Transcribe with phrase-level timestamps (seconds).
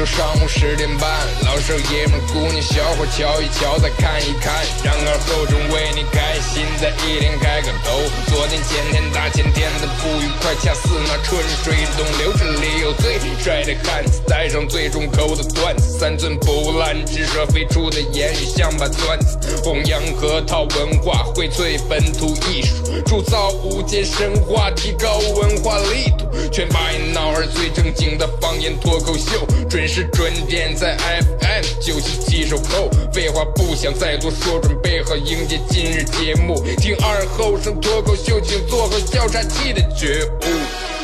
[0.00, 1.08] 终于又到了每周上午十点半，
[1.44, 8.00] 老少爷们姑娘小伙瞧一瞧再看一看，然而后中为你开心在一天开个头。
[8.28, 22.74] 昨天前天大前天的不愉快，恰似那春水东流，这里有最帅的汉子，带上最重口的段子，三寸不烂之舌飞出的言语像把钻子，弘扬核桃文化，荟萃本土艺术，
[23.04, 28.50] 铸造无间神话，提高文化力度，全把一闹儿最正经的方。
[28.60, 36.62] 言脱口秀准是准点在 FM 九七七首扣，废话不想再多说，准备好迎接今日节目。
[36.76, 40.99] 听二后生脱口秀，请做好笑岔气的觉悟。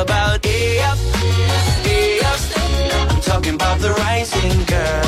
[0.00, 0.42] About up,
[0.82, 0.98] up.
[3.10, 5.04] I'm talking about the rising girl.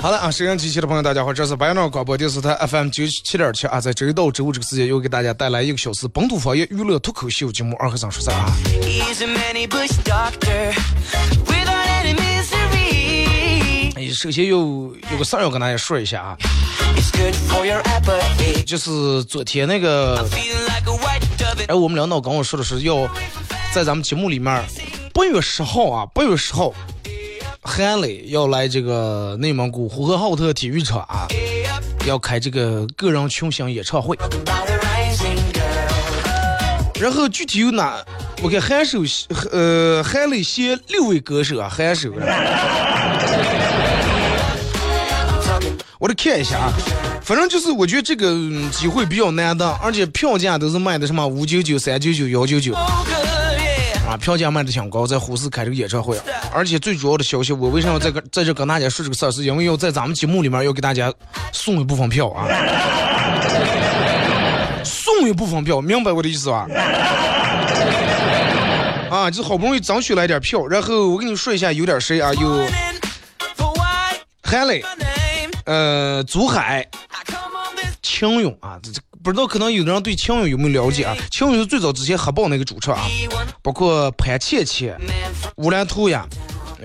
[0.00, 8.52] 好了啊，收音机前的朋友，大家好，这是白杨广播电视台 FM 九七点七啊，在周一到周五这个时间，又给大家带来一个小时本土方言娱乐脱口秀节目《二和尚说事啊。
[14.12, 16.36] 首先有有个事儿要跟大家说一下啊，
[18.66, 20.24] 就是昨天那个，
[21.68, 23.08] 哎，我们领导跟我说的是要
[23.74, 24.62] 在咱们节目里面，
[25.14, 26.72] 八月十号啊，八月十号。
[27.64, 31.28] 韩磊要来这个内蒙古呼和浩特体育场啊，
[32.04, 34.18] 要开这个个人群星演唱会。
[37.00, 38.04] 然后具体有哪？
[38.42, 38.98] 我看韩首，
[39.52, 42.12] 呃，韩磊携六位歌手啊，韩首。
[46.02, 46.72] 我得看一下啊，
[47.22, 48.34] 反正就是我觉得这个
[48.72, 52.74] 机会比较难得，而且票价都是卖的什么五九九、三九九、幺九九。
[52.74, 56.20] 啊，票价卖的挺高，在呼市开这个演唱会，
[56.52, 61.14] 而且最主要的消息，我为什么要在跟在这跟大家说这个事儿，是因为要在咱们节目里面要给大家
[61.52, 62.48] 送一部分票啊，
[64.82, 66.66] 送一部分票，明白我的意思吧？
[69.08, 72.34] 啊，就好不容易争取来点票，然后我跟你说一下，有点谁啊？
[72.34, 72.66] 有
[74.42, 74.84] 韩磊，
[75.64, 76.86] 呃，祖海，
[78.02, 79.00] 秦勇啊，这这。
[79.22, 81.14] 不知道，可能有的人对秦勇有没有了解啊？
[81.30, 83.06] 秦勇是最早之前黑豹那个主唱啊，
[83.62, 84.98] 包括潘倩倩、
[85.58, 86.26] 乌兰图呀、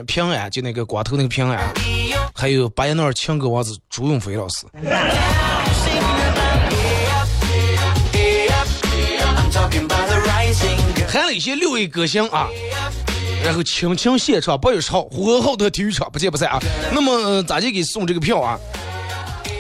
[0.06, 1.74] 平安，就那个光头那个平安，
[2.36, 4.68] 还有巴彦淖尔情歌王子朱永飞老师。
[11.08, 12.48] 还有一些六位歌星啊，
[13.48, 16.60] 然后倾情献唱，八月十号呼和浩特体育场不见不散啊。
[16.92, 18.60] 那么咋就给送这个票啊？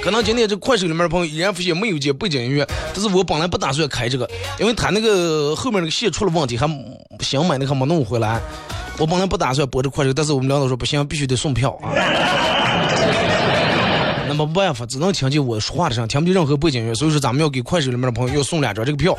[0.03, 6.69] 可能今天这快手里面的朋友依然发现没有接背景音乐，但是我本来不打算开这个，因为他那个后面那个线出了问题，还
[7.21, 8.41] 想买那个还没弄回来。
[8.97, 11.95] 我本来不打算播这快手，但是我们领导说不行，必须得送票啊。
[14.27, 16.93] 那么办法，只能听见我说话的声，听不见任何背景音乐。
[16.93, 19.17] 所以说咱们要给快手里面的朋友要送两张这个票，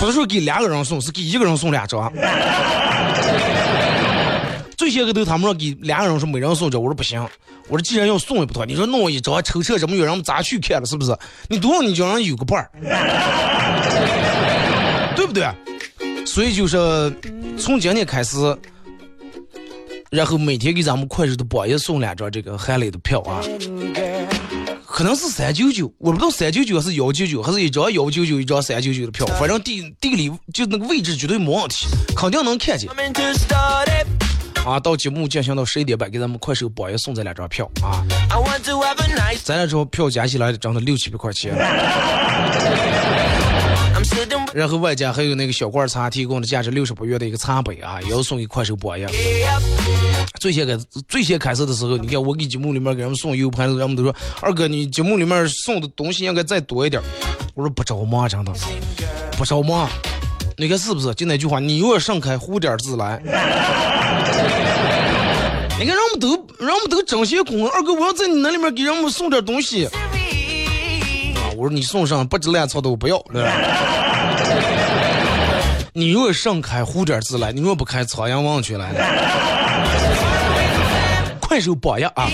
[0.00, 2.12] 不是说给两个人送，是给一个人送两张。
[4.76, 7.20] 最先个头他们说给两个人说每人送张，我说不行。
[7.68, 10.86] 我说既然要送也不妥，你说弄一张抽车这么远，让我们咋去看了？
[10.86, 11.16] 是不是？
[11.48, 12.68] 你多少你就让人有个伴儿，
[15.14, 15.46] 对不对？
[16.26, 16.76] 所以就是
[17.56, 18.36] 从今天开始，
[20.10, 23.40] 然后每天给咱们快手的榜一送两张这个韩磊的票啊，
[24.92, 32.90] 可能是三九九，我不知道三九九还是幺九九，还是一张幺九九一张三九九的票，反正地地理就那个位置绝对没问题，肯定能看见。
[34.66, 38.04] 啊，到节目进行到十一点半，给咱们快手榜爷送这两张票啊！
[39.42, 41.54] 咱俩之后票加起来涨了六七百块钱，
[44.54, 49.06] 然后外加还有那个小罐茶提供的价值六十八元的一个茶杯啊，也要送给快手榜一。
[50.40, 50.76] 最先开
[51.08, 57.02] 最先开始的时候，你看我给节目里面给人们送 U 盘，人们都说二哥你节目里面送的东西应该再多一点。
[57.54, 58.52] 我说不着忙，真的
[59.36, 59.88] 不着忙。
[60.58, 61.14] 你看是不是？
[61.14, 63.22] 就那句话，你若盛开，蝴蝶自来。
[65.78, 67.68] 你看，人们都人们都争先恐后。
[67.68, 69.92] 二哥，我要在你那里面给人们送点东西，啊
[71.56, 74.01] 我说你送上不知烂草的我不要，对吧？
[75.94, 78.98] 你若上开蝴蝶自来，你若不开朝阳望去来了。
[81.38, 82.30] 快手榜样啊！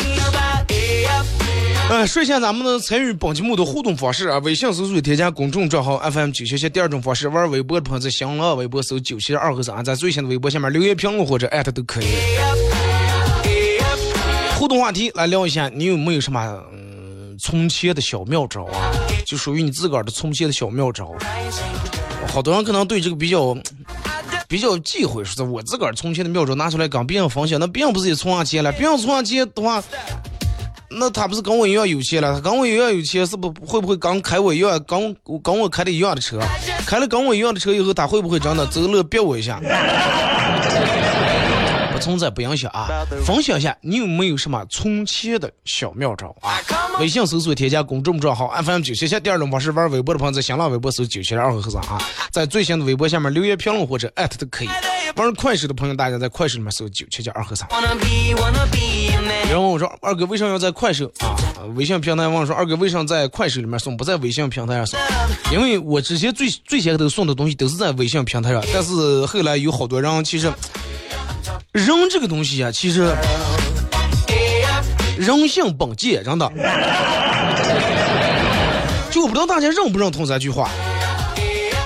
[1.91, 6.69] 呃，说一下咱们的参与本节目的互动方式啊，微信搜索添加公众账号 FM 九七七。
[6.69, 12.07] 第二种方式，玩微博的朋友在新浪微博搜九七二和三，在最新的微博下面留言评论或者艾特都可以。
[14.57, 18.95] 互动话题来聊一下，你有没有什么嗯存钱的小妙招啊？
[19.27, 21.13] 就属于你自个儿的存钱的小妙招。
[22.27, 23.57] 好多人可能对这个比较
[24.47, 29.83] 比较忌讳，说我自个儿存钱的妙招拿出来跟别人分享，那别人不是也存上钱了，别人存上钱的话，
[30.91, 32.35] 那他不是跟我一样有钱了？
[32.35, 36.39] 他跟我一样有钱，是不会不会刚开我一样，跟跟我开的一样的车，
[36.87, 39.61] 开了跟我一样的车以后，他会不会真的走路别我一下？
[41.99, 42.89] 存在不影响啊！
[43.25, 46.59] 分享一下你有没有什么存钱的小妙招啊？
[47.01, 49.21] 微信搜索添加公众账号 FM 九七七。
[49.21, 52.01] 第二种方式玩微博的朋友在新浪微博搜九七二和和尚啊，
[52.31, 54.69] 在最新的微博下面留言评论或者艾特都可以。
[55.17, 57.67] 玩快手的朋友，大家在快手里面搜九七七二和尚。
[57.71, 61.35] 有人问我说：“二哥为什么要在快手啊？”
[61.75, 65.01] 微信平台问说：“二哥为什么在快手里面送，不在微信平台上送？”
[65.51, 70.53] 因为我之前最最先都送的东西都是在微信平台上，但是后来有好多人其实。
[71.79, 73.15] 人这个东西啊，其实
[75.17, 76.51] 人性本贱，真的。
[79.11, 80.69] 就我不知道大家认不认同这句话，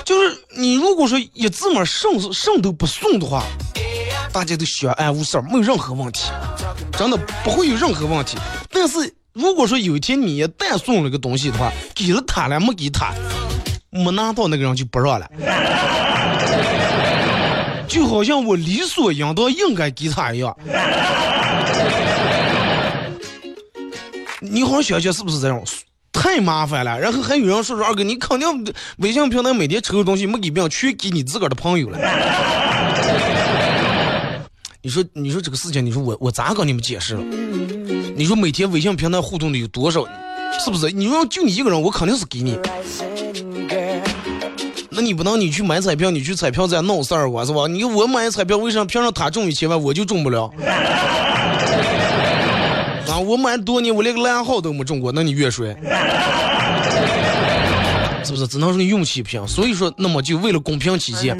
[0.03, 3.43] 就是你如果说一字母剩剩都不送的话，
[4.31, 6.29] 大家都相安无事，没有任何问题，
[6.97, 8.37] 真的不会有任何问题。
[8.69, 13.13] 但是如果说有一天你一旦送了个东西的话，给了他了没给他，
[13.89, 15.27] 没拿到那个人就不让了。
[17.93, 20.57] 就好像我理所应当应该给他一样，
[24.39, 25.63] 你好好想想是不是这样？
[26.11, 26.99] 太麻烦了。
[26.99, 31.99] 然后还有人说说二哥，你肯定微信平台每天抽的东西没给别人，全给你自个儿的朋友了。
[34.81, 37.15] 你说你说这个事情，你说我我咋跟你们解释？
[38.15, 40.03] 你说每天微信平台互动的有多少？
[40.65, 40.89] 是不是？
[40.89, 42.57] 你说就你一个人，我肯定是给你。
[45.03, 47.67] 那你不能你去买彩票，你去彩票站闹事儿我是吧？
[47.67, 50.49] 你我买彩票，为啥凭让他中一千万，我就中不了？
[53.11, 55.75] 啊，我买多年，我连个蓝号都没中过，那你越衰，
[58.23, 58.47] 是不是？
[58.47, 59.45] 只能说你运气不行。
[59.45, 61.37] 所以说，那么就为了公平起见，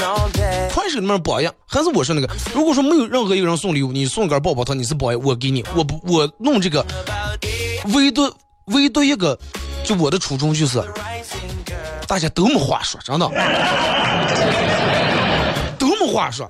[0.69, 6.85] 快手里面榜样，还是我说那个，如果说没有任何一个人送礼物，你送根棒棒糖，你是榜样，我给你，我不我弄这个，
[7.93, 8.29] 唯独
[8.65, 9.39] 唯独一个，
[9.85, 10.83] 就我的初衷就是。
[12.07, 13.27] 大家都没话说，真的，
[15.79, 16.49] 都没话说。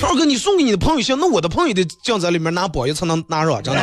[0.00, 3.80] 二哥，你送给你的朋友行，那我的朋友得将在里面拿包也才能拿上，真的。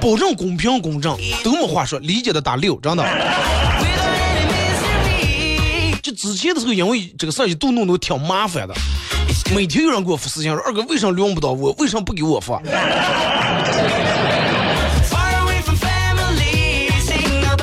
[0.00, 3.04] 保证公平公正，都没话说，理解的打六，真的。
[6.02, 8.74] 就之前的时候，因为这个事儿一度弄得挺麻烦的，
[9.54, 12.60] 每天有人给我发私信说，二哥为什么轮不到我，为什么不给我发？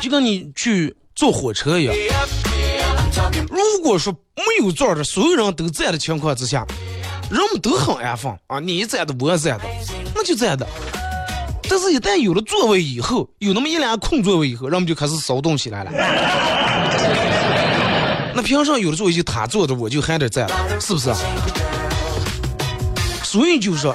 [0.07, 1.93] 就跟你去坐火车一样，
[3.49, 6.65] 如果说没有座的，所有人都在的情况之下，
[7.29, 9.63] 人们都很安分啊，你在的我在的，
[10.15, 10.65] 那就在的。
[11.69, 15.91] 但是，一旦有了座位以后，有那么一两空座位以后，人们就开始骚动起来了。
[18.33, 21.13] 那平常有的座位就他坐着，我就还得在了，是不是？
[23.25, 23.93] 所以就是说。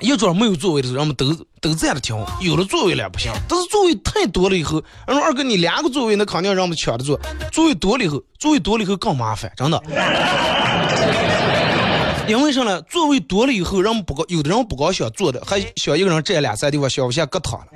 [0.00, 7.18] 一桌没有座位的时候，人们都都站着听；有了座位了不行，但是座位太多了以后，二哥你两个座位，那肯定让我们抢着坐。
[7.52, 9.82] 座位多了以后，座位多了以后更麻烦，真的。
[12.28, 12.82] 因为啥呢？
[12.82, 17.66] 座位多了以后，人不高，有的人不高兴坐的，还想一个人占两三地方，想不下搁躺了。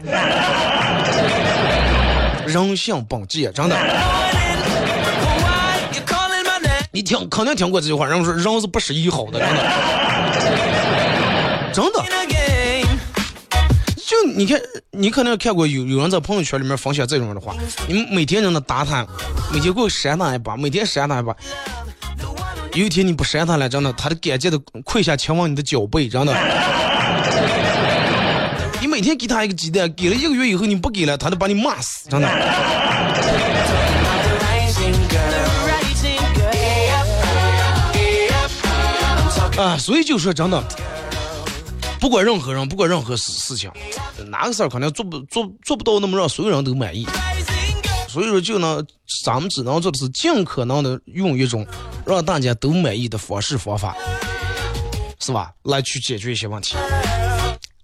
[2.47, 3.77] 人性本贱，真的。
[6.95, 9.63] 你听，肯定听过这句话，人们说人是不识一好的，真的。
[11.73, 12.05] 真的，
[14.07, 17.55] 就你看，你可能看过有有人在朋友圈里面分享这种的话，
[17.87, 19.07] 你们每天让他打他，
[19.53, 21.35] 每天给我扇他一把，每天扇他一把。
[22.75, 26.35] 有一天你不扇他了，真的，他的感激的跪下亲吻你的脚背，真的。
[28.81, 32.29] 你每天给他一个鸡蛋，给了一个月以后你不给了，他都把你骂死，真的。
[39.59, 40.61] 啊，所以就说真的。
[42.03, 43.71] 不管任何人，不管任何事事情，
[44.27, 47.07] 哪个事儿可能做不做做不到那么让所有人都满意，
[48.09, 48.85] 所以说就能
[49.25, 51.65] 咱们只能做的是尽可能的用一种
[52.05, 53.97] 让大家都满意的方式方法，
[55.21, 55.53] 是吧？
[55.63, 56.75] 来去解决一些问题。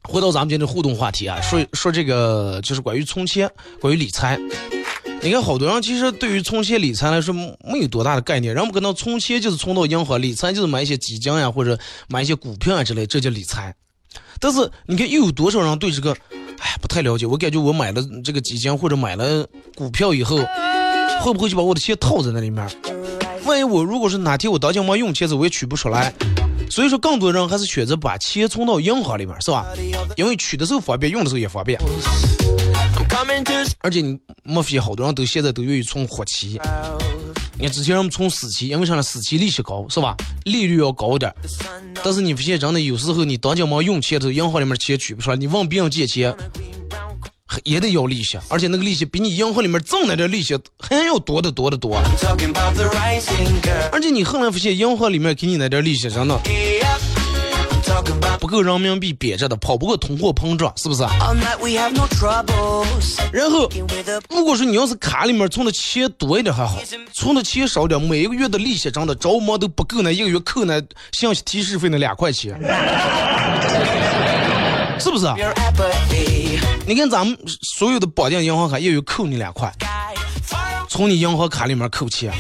[0.03, 3.49] 回到咱们今天的互动话题啊，说说这个就是关于存钱，
[3.81, 4.37] 关于理财。
[5.23, 13.73] 你看，好多人其实对于存钱理财来说没有多大的概念，人们可能存钱就是存到银行，理财就是买一些基金呀，或者买一些股票啊之类，这叫理财。
[14.41, 16.13] 但是你看，又有多少人对这个，
[16.59, 17.27] 哎，不太了解？
[17.27, 20.37] 我感觉我买了这个基金或者买了股票以后，
[21.21, 22.69] 会不会就把我的钱套在那里面？
[23.45, 26.13] 万一我如果是哪天我当家忙用钱时，我也取不出来。
[26.71, 29.67] 所以说，更多人还是选择把钱存到银行里面，是吧？
[30.17, 31.81] 因为取的时候方便，用的时候也方便。
[33.81, 36.61] 而且你莫非好多人都现在都愿意存活期？
[37.61, 39.03] 你看之前人们存死期，因为啥呢？
[39.03, 40.17] 死期利息高，是吧？
[40.45, 41.35] 利率要高点。
[42.05, 46.33] 但是你发现真的有时候你当家忙用钱的时候，银行里面钱取不出来，你问别人借钱。
[47.65, 51.97] 也得要利息，而且那个利息比你银行里面挣的这利息还要多得多得多。
[53.91, 56.39] 而且你后来发现，银行里面给你那点利息真的
[58.41, 61.03] 不够人民币贬值的，跑不过通货膨胀，是不是？
[63.33, 63.69] 然后，
[64.31, 66.79] 如果说你要是卡里面存的钱多一点还好，
[67.13, 72.59] 存的钱少点，每一个月的利息涨的着忙都不够那一个月扣那信息提示费那两块钱。
[74.99, 75.27] 是不是？
[76.87, 79.73] 你看咱们所有的绑定银行卡也有扣你两块，
[80.89, 82.33] 从你银行卡里面扣钱。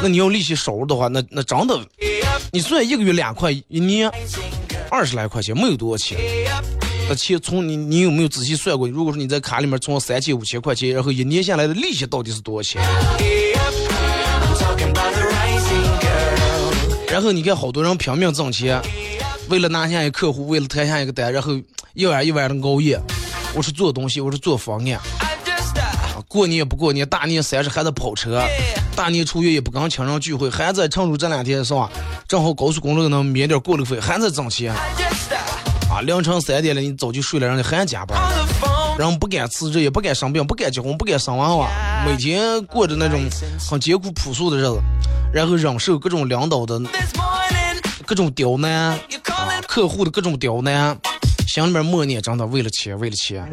[0.00, 1.76] 那你要利息少的话，那那真的，
[2.52, 4.10] 你算一个月两块，一年
[4.90, 6.18] 二十来块钱，没有多少钱。
[7.08, 8.88] 那钱从你你有没有仔细算过？
[8.88, 12.82] 如果说你在卡里面存三千五千块钱，然后一年下来的利息到底是多少钱？
[17.10, 18.80] 然后你看好多人拼命挣钱。
[19.48, 21.52] 为了拿下一个客户，为了谈下一个单，然后
[21.94, 23.00] 一晚一晚的熬夜。
[23.54, 25.00] 我是做东西，我是做方案。
[26.28, 28.42] 过年不过年，大年三十还在跑车，
[28.98, 31.88] 大年初一也不跟亲人聚会，还在成都这两天是吧？
[32.26, 34.74] 正好高速公路能免点过路费，还在挣钱。
[35.88, 38.18] 啊，凌晨三点了，你早就睡了，让你还加班。
[38.98, 41.68] 人不敢辞职，也不敢生病，不敢结婚，不敢生娃娃，
[42.04, 43.20] 每天过着那种
[43.70, 44.80] 很艰苦朴素的日子，
[45.32, 46.80] 然后忍受各种领导的
[48.04, 48.98] 各种刁难啊。
[49.68, 50.98] 客户的各种刁难，
[51.46, 53.48] 心里面默念：真的为了钱，为了钱。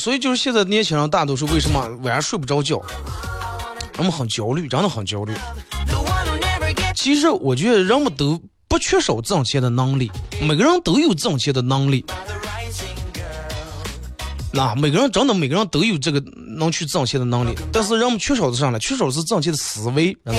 [0.00, 2.80] 所以就是现在年轻人大多数为什么晚上睡不着觉？
[3.96, 5.34] 人们很焦虑，真的很焦虑。
[6.96, 12.02] 其实我觉得人们都不缺少挣钱的能力，每个人都有挣钱的能力。
[14.54, 16.18] 那每个人真的每个人都有这个
[16.56, 18.78] 能去挣钱的能力，但是人们缺少的是啥呢？
[18.78, 20.38] 缺少的是挣钱的思维，知道吗？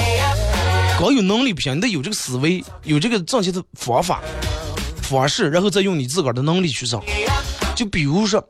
[0.97, 4.21] 光有能力不行，你得有这个思维，有这个挣钱的方法
[5.03, 6.99] 方式，然后再用你自个儿的能力去挣。
[7.75, 8.43] 就比如说，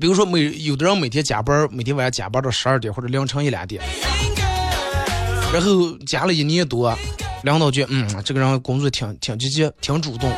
[0.00, 3.82] 比如说每有的人每天加班，每天晚上加班到十二点或者凌晨一两点，
[5.52, 6.96] 然后加了一年多，
[7.44, 10.32] 领导觉得嗯，这个人工作挺挺积极，挺主动。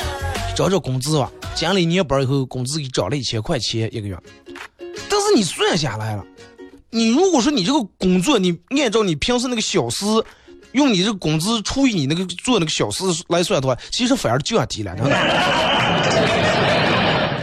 [0.57, 4.19] 找找工资吧，加了一年班以后，工资给涨了一千块钱一个月。
[5.09, 6.25] 但是你算下来了，
[6.91, 10.05] 你如果说你这个工作，你按照你平时那个小时，
[10.73, 15.17] 用你这个工资除以你那个做那个小时来算的话，其实反而降低了，真的。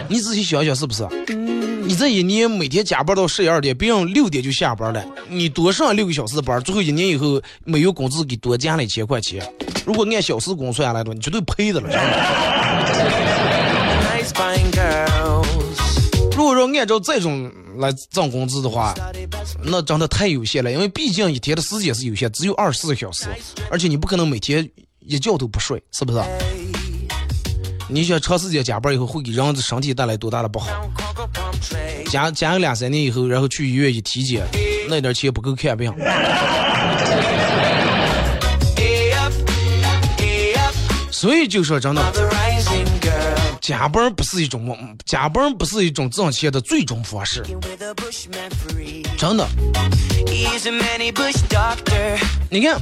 [0.11, 1.07] 你仔细想想是不是？
[1.89, 9.43] 你这一年每天加班到十一二点，别人六点就下班了，你多上六个小时的班，最后一年以后没有工资给多加了一千块钱。
[9.87, 11.89] 如果按小时工算下来的话，你绝对赔的了。
[16.37, 18.93] 如果说按照这种来挣工资的话，
[19.63, 23.25] 那真的太有限了，因为毕竟一天的时间是有限，只有二十四个小时，
[23.71, 24.69] 而且你不可能每天
[24.99, 26.19] 一觉都不睡，是不是？
[27.91, 30.69] 你想长时间加班以后会给人的身体带来多大的不好？
[32.11, 34.45] 加加个两三年以后，然后去医院一体检，
[34.87, 35.91] 那点钱不够看病。
[41.11, 42.01] 所以就说真的，
[43.59, 47.43] 加班不是一种加班不是一种挣钱的最终方式。
[49.17, 49.47] 真的，
[52.51, 52.79] 你看。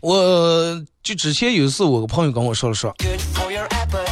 [0.00, 2.94] 我就之前有一次，我个朋友跟我说了说，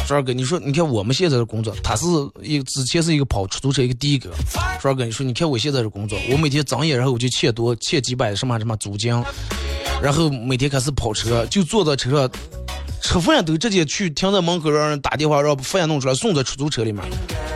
[0.05, 2.05] 说二哥，你说你看我们现在的工作，他是
[2.41, 4.29] 一之前是一个跑出租车一个的哥，
[4.79, 9.11] 说二哥，你说你看我现在的工作，我每天睁眼然后我就欠多欠几百什么什么租金，
[10.01, 12.29] 然后每天开始跑车，就坐在车上
[13.01, 17.03] 吃饭都直接去停在门口让人打电话让饭弄出来送在出租车里面，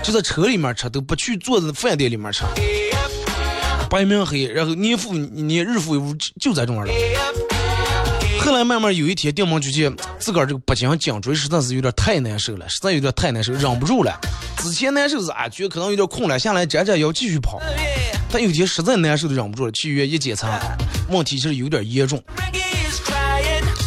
[0.01, 2.43] 就在车里面吃，都不去坐在饭店里面吃，
[3.91, 6.93] 白明黑，然后年复年日复一日就在这儿了。
[8.43, 14.19] 后来慢慢有一天，定门就见自个儿这个脖颈颈椎实在是有点太难受了，实在有点太难受，忍不住了。
[14.57, 17.61] 之前难受是啊，觉得可能有点困了，下来站站腰继续跑。
[18.29, 20.59] 他有天实在难受的忍不住了，去医院一检查，
[21.07, 22.21] 问题其实有点严重。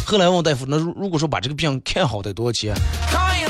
[0.07, 2.75] 后来问大夫，那如果说把这个病看好得多少钱？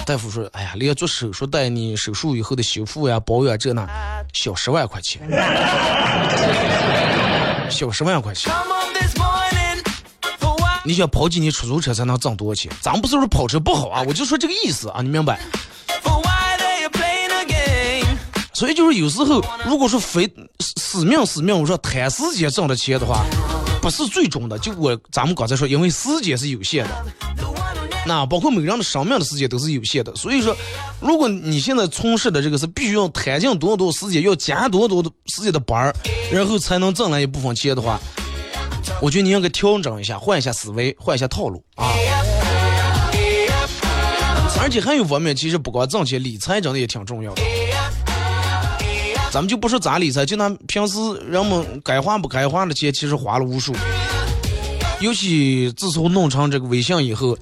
[0.06, 3.88] 大夫说，哎呀，连做手术带你手术以后的修复呀、保养这那，
[4.34, 5.22] 小十万块钱，
[7.70, 8.52] 小十万块钱。
[10.88, 12.72] 你想跑几年出租车才能挣多少钱？
[12.82, 15.38] 咱们不是说跑车不好啊，我就说这个意思啊，你明白？
[18.54, 20.28] 所以就是有时候，如果说非
[20.78, 23.26] 死命死命，我说贪时间挣的钱的话，
[23.82, 24.58] 不是最终的。
[24.60, 27.06] 就我咱们刚才说，因为时间是有限的，
[28.06, 30.16] 那包括每个人的生命的时间都是有限的。
[30.16, 30.56] 所以说，
[31.02, 35.94] 如果你现在从事的这个是必须要摊进多少多少时间，要加多少多少时间的班儿，
[36.32, 38.00] 然后才能挣来一部分钱的话。
[39.00, 41.88] 我觉得你应该调整一下，换一下思维，换一下套路啊！
[44.60, 47.42] 而且还有方面，其实不光挣钱，理财真的也挺重要的。
[49.32, 50.98] 咱们就不说咋理财，就拿平时
[51.30, 53.76] 人们该花不该花的钱，其实花了无数。
[55.00, 57.38] 尤其自从弄成这个微信以后，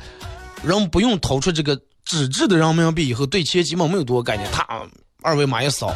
[0.62, 4.50] 人不用掏出这个纸质的人民币以后，对钱基本没有多概念。
[4.52, 4.62] 他
[5.22, 5.96] 二维码一扫。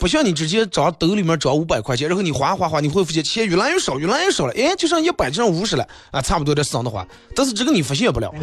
[0.00, 4.54] 不像你直接找兜里面找五百块钱，然后你花花花，你会发现钱越来越少，越来越少了。
[4.56, 8.32] 哎，就剩一百，就剩五十了啊，差不多的省的话，但是这个你发现不了，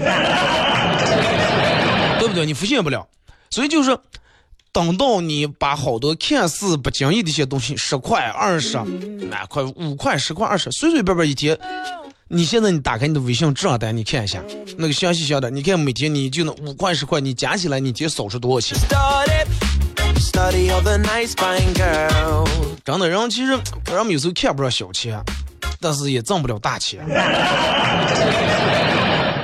[2.19, 2.45] 对不对？
[2.45, 3.07] 你发现不了，
[3.49, 3.97] 所以就是，
[4.71, 8.77] 等到你把好多看似不经意的一些东西，十块、二十、
[9.31, 11.57] 哪块、五块、十块、二十，随随便便一天，
[12.27, 14.43] 你现在你打开你的微信账单，你看一下
[14.77, 18.77] 那个详细小点，你看每天你就那五块十块，你加起来你天扫出多少钱？
[22.83, 25.21] 真的，人其实人们有时候看不上小钱，
[25.79, 27.05] 但是也挣不了大钱。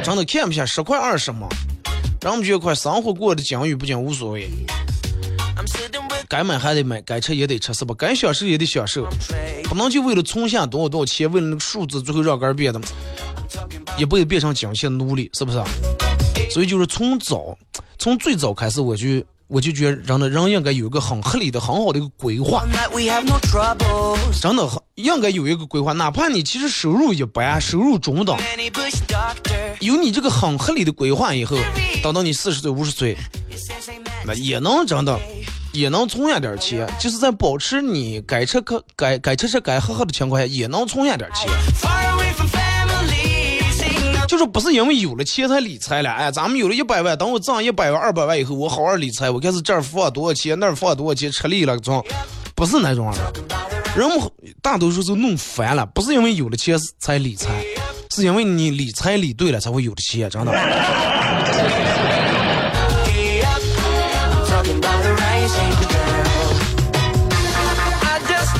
[0.03, 1.47] 真的看不下十块二十嘛，
[2.21, 4.49] 人们觉得快生活过得紧与不紧无所谓，
[6.27, 7.93] 该买还得买，该吃也得吃，是吧？
[7.97, 9.07] 该享受也得享受，
[9.65, 12.81] 不能就为了存下多少多少钱，为了那个数字，最后让人变得
[13.97, 15.61] 也不会变成金钱奴隶，是不是？
[16.49, 17.55] 所以就是从早，
[17.99, 19.23] 从最早开始，我就。
[19.47, 22.65] 我就觉得，人的人应该有一个很合理的、很好的一个规划，
[24.41, 25.91] 真的很应该有一个规划。
[25.93, 28.35] 哪怕你其实收入一般、收入中等，
[29.79, 31.57] 有你这个很合理的规划以后，
[32.01, 33.17] 等到你四十岁、五十岁，
[34.25, 35.19] 那也能真的
[35.71, 41.49] 也能存下点钱，就是在保持你该吃可该该吃吃该喝喝的情况下，也能存下点钱。
[44.45, 52.03] 不是因为有了钱才理财了，哎，咱们有了一百万，等我挣一百万、二百万以后，我好好理财，我开始这儿放多少钱，那儿放多少钱，吃力了装，
[52.55, 53.33] 不是那种的。
[53.95, 54.19] 人们
[54.61, 57.63] 大多数都弄烦了，不是因为有了钱才理财，
[58.13, 60.51] 是因为你理财理对了才会有的钱，真的。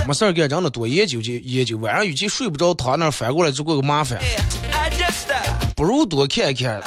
[0.06, 4.20] 没事儿干，真的多研究去研究，晚上与其睡不着，躺那翻过来就过个麻烦。
[5.84, 6.82] 不如多看一看，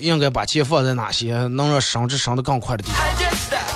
[0.00, 3.00] 应该把钱放在哪些能让升值升得更快的地方。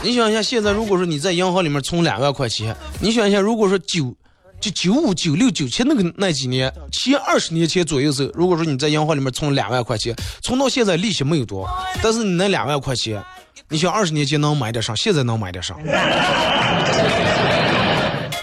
[0.03, 4.13] 你想一下，现在如果说你在银行里面存两万块钱，你想一下，如果说九
[4.61, 11.71] 就九五、九六、九七那个那几年，前二十年前左右时候，如果说你在银行里面存两万块钱，存到现在利息没有多，
[12.03, 13.23] 但是你那两万块钱，
[13.69, 15.79] 你想二十年前能买得上，现在能买得上？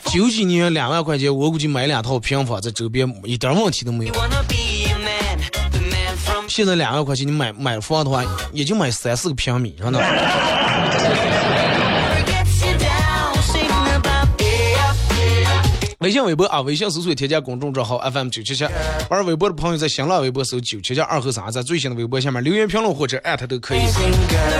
[0.09, 4.13] 九几年两万块钱，我估计买两套平房在周边一点问题都没有。
[6.55, 9.99] 现在两万块钱，你买买房的话，也就买三四个平米，真的。
[16.01, 18.67] 微信、微博啊，微信搜索添加公众账号 FM 九七七，
[19.09, 23.79] 玩微博的朋友在新浪微博搜九七七二和三，在最新的微博下面留言评论或者艾特都可以。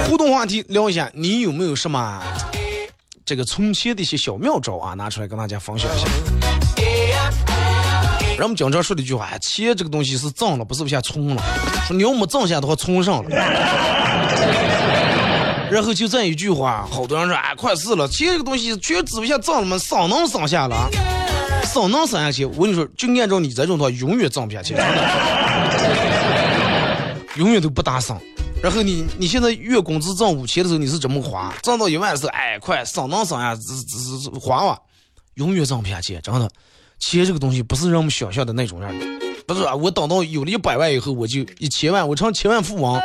[0.10, 2.24] 互动话题聊一下，你有没有什么
[3.24, 4.96] 这个存钱的一些小妙招啊？
[4.96, 6.08] 拿出来跟大家分享一下。
[8.38, 11.44] 人们经常说的一句话：“钱这个东西是挣了，不是往下存了。
[11.88, 13.30] 说你要没挣下的话，存上了。
[15.70, 18.08] ”然后就这一句话，好多人说：“哎，快死了！
[18.08, 20.90] 钱这个东西全指不下挣了嘛，省能省下了，
[21.72, 22.46] 省能省下去。
[22.46, 24.76] 我跟你说，就按照你这种的话，永远挣不下去，
[27.36, 28.18] 永远都不打省。
[28.62, 31.54] 然后你你现在月工资挣五千的时候，你是怎么花？
[31.62, 34.78] 挣到一万的时候，哎，快省能省下，只只是花吧，
[35.36, 36.50] 永远挣不下去，真的。”
[37.06, 39.06] 钱这个东西不是人们想象的那种样的，
[39.46, 39.76] 不是啊！
[39.76, 42.98] 我等到有了一百万以后，我就一千万，我成千万富翁，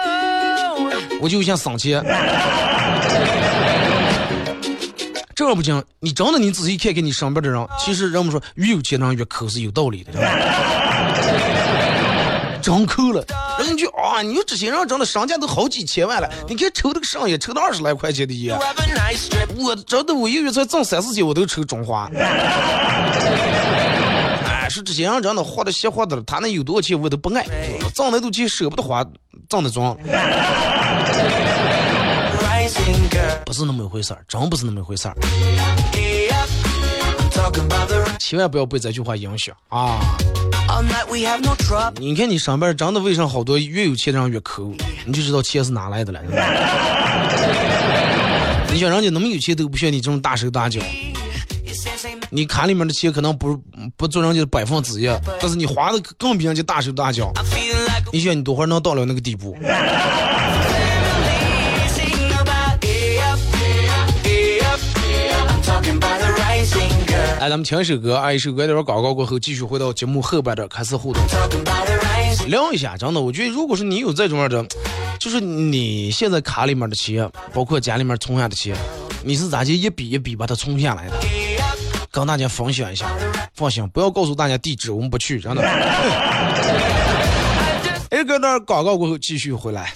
[1.21, 2.01] 我就想省钱。
[5.35, 10.13] 这样不行，你真的你仔细看看你身边的人，其实人们说越有钱的人越抠是有道理的，
[12.63, 13.25] 真抠 了。
[13.59, 18.57] 人家就啊，你说这些人真的身价都好几千万了，你看抽这个上也抽到二十来块钱的烟，
[19.57, 22.09] 我真的我一个月才挣三四千，我都抽中华。
[24.68, 27.42] 哎，说这些人真的花的邪花的了，他那有多少钱我都不爱，
[27.94, 29.02] 挣那多钱舍不得花，
[29.48, 29.96] 挣的装。
[33.46, 35.16] 不是那么一回事儿，真不是那么一回事儿。
[38.18, 40.00] 千万不要被这句话影响啊！
[41.96, 44.74] 你看你上班真的为啥好多越有钱的人越抠，
[45.07, 46.20] 你就知道钱是哪来的了。
[48.70, 50.78] 你想人家那么有钱都不像你这种大手大脚，
[52.31, 53.59] 你卡里面的钱可能不
[53.97, 55.09] 不做人家的百分之一，
[55.41, 57.33] 但是你花的更比人家大手大脚。
[58.12, 59.57] 你想你多会儿能到了那个地步？
[67.41, 71.23] 来，咱们听一首歌，啊，一首歌，一广告过后，继续回到节目后半段开始互动，
[72.49, 72.97] 聊一下。
[72.97, 74.67] 真的，我觉得，如果说你有这种样的，
[75.21, 78.77] 就是你现在卡里面的钱，包括家里面存下的钱，
[79.23, 81.17] 你是咋就一笔一笔把它存下来的？
[82.11, 83.07] 跟大家分享一下。
[83.55, 85.62] 放心，不要告诉大家地址，我们不去，真的。
[88.11, 89.92] 哎，搁那广告过后继续回来。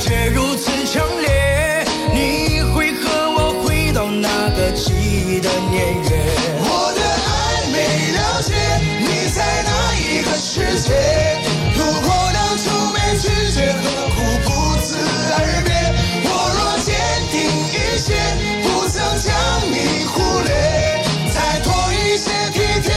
[0.00, 1.84] 却如此强烈
[2.14, 6.10] 你会和我回到那个记忆的年月
[6.58, 7.76] 我的爱没
[8.16, 8.54] 了解
[8.98, 10.88] 你在哪一个世界
[11.76, 13.82] 如果当初没拒绝何
[14.16, 14.48] 苦不
[14.80, 14.96] 辞
[15.36, 15.68] 而别
[16.24, 16.96] 我若坚
[17.30, 17.36] 定
[17.68, 18.08] 一些
[18.62, 19.28] 不曾将
[19.70, 20.48] 你忽略
[21.30, 22.88] 再多一些体贴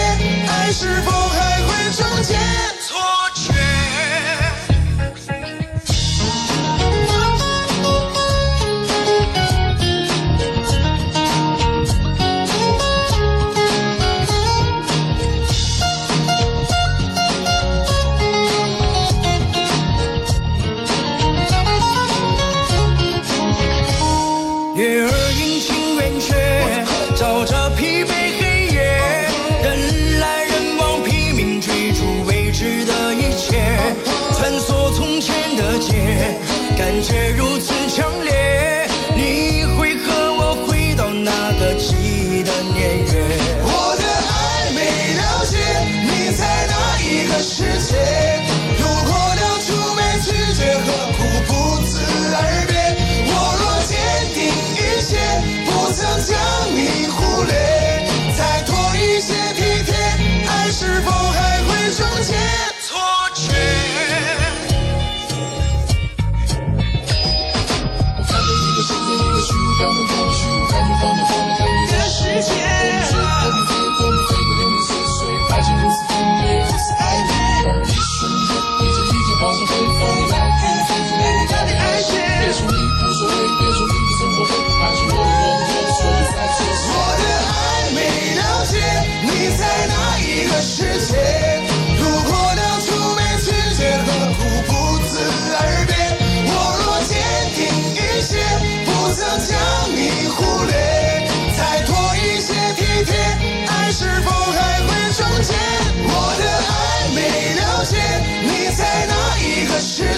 [0.48, 1.43] 爱是否还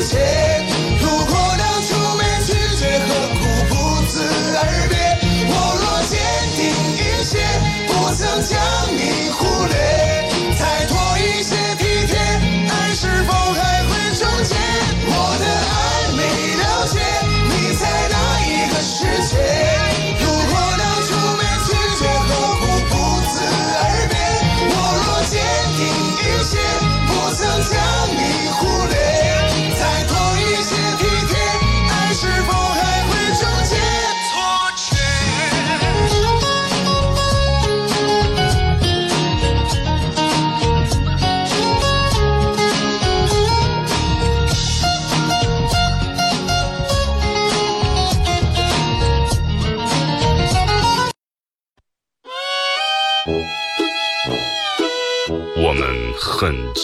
[0.05, 0.44] his head.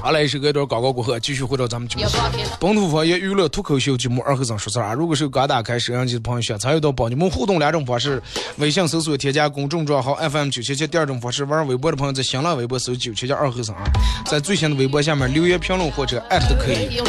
[0.00, 2.04] 好嘞，是隔一段广告过后，继续回到咱们节目.
[2.60, 8.22] 本土方言娱乐脱口秀节目《二和尚说事儿》啊，如果是刚打开摄像机的朋友，想参与到帮你们互动两种方式：
[8.58, 13.82] 微信搜索添加公众账号 FM 九七七；第二种方式，玩微博的朋友在新浪微博搜九七七二和尚啊，
[14.26, 17.00] 在最新的微博下面留言评论或者艾特都可以。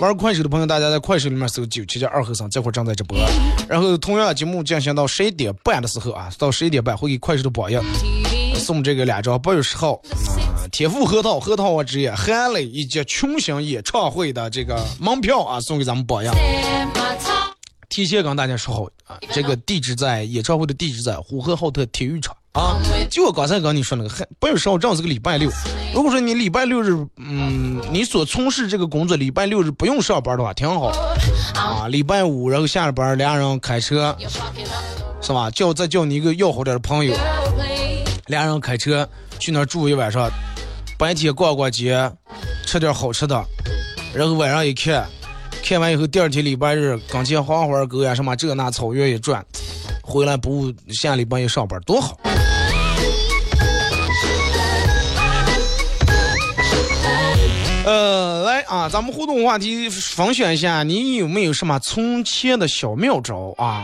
[0.00, 3.18] 玩快手的朋友，大家在快手里面搜九七七二和尚，这会儿正在直播。
[3.68, 7.84] 然后同样节目进行到十一点半的时候啊，到十一点半会给快手的榜样.
[8.58, 16.34] 送这个两张八月十号啊，铁富核桃核桃我职业韩磊以及群星演唱会的这个门票啊，送给咱们榜样。
[17.88, 22.76] 提前跟大家说好啊，这个地址在演唱会的地址在呼和浩特体育场啊。
[23.10, 25.50] 就我刚才跟你说那个，八月十号正好是个礼拜六。
[25.94, 30.92] 如果说你礼拜六日，嗯，你所从事这个工作礼拜六日不用上班的话，挺好
[31.54, 31.88] 啊。
[31.88, 34.14] 礼拜五然后下了班，俩人开车
[35.22, 35.50] 是吧？
[35.50, 37.16] 叫再叫你一个要好点的朋友，
[38.28, 40.30] 俩人开车去那儿住一晚上，
[40.96, 42.10] 白天逛逛街，
[42.64, 43.44] 吃点好吃的，
[44.14, 45.06] 然后晚上一看，
[45.64, 49.44] 看完以后第二天礼拜日刚见黄花狗呀什么这那草原一转，
[50.02, 52.18] 回来不误下礼拜一上班多好。
[57.88, 63.82] 呃，来啊，咱们互动话题分享一下，你有没有什么存钱的小妙招啊.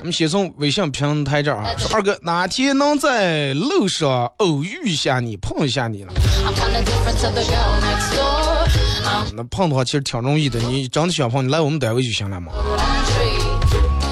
[0.02, 6.14] 们先从微信平台这儿啊，说二哥哪天能在路上偶遇一下你，碰一下你呢
[6.46, 8.66] ？I'm kinda different to the girl next door.
[9.04, 12.52] I'm 那碰的话其实挺容易的，你真的想碰，你来我们单位就行了嘛。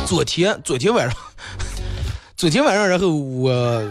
[0.07, 1.17] 昨天昨天晚上，
[2.37, 3.83] 昨天晚上，然后我